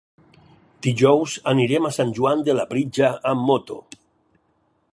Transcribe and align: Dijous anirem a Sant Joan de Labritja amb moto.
Dijous 0.85 1.35
anirem 1.51 1.87
a 1.89 1.93
Sant 1.97 2.13
Joan 2.19 2.41
de 2.47 2.55
Labritja 2.61 3.11
amb 3.33 3.47
moto. 3.51 3.79